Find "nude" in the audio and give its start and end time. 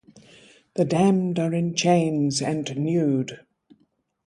2.75-3.45